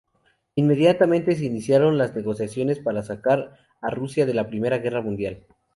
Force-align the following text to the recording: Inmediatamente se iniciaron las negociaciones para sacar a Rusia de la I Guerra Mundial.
Inmediatamente 0.55 1.35
se 1.35 1.45
iniciaron 1.45 1.95
las 1.99 2.15
negociaciones 2.15 2.79
para 2.79 3.03
sacar 3.03 3.55
a 3.81 3.91
Rusia 3.91 4.25
de 4.25 4.33
la 4.33 4.49
I 4.51 4.59
Guerra 4.59 5.01
Mundial. 5.03 5.45